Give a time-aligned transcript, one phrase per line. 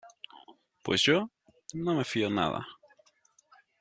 [0.81, 1.29] Pues yo,
[1.75, 2.65] no me fío nada.